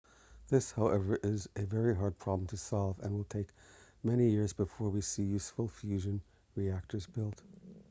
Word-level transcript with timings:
this 0.47 0.71
however 0.71 1.15
is 1.21 1.47
a 1.55 1.61
very 1.63 1.95
hard 1.95 2.17
problem 2.17 2.47
to 2.47 2.57
solve 2.57 2.99
and 3.01 3.13
will 3.15 3.23
take 3.25 3.49
many 4.03 4.31
years 4.31 4.51
before 4.51 4.89
we 4.89 4.99
see 4.99 5.21
useful 5.21 5.67
fusion 5.67 6.19
reactors 6.55 7.05
built 7.05 7.39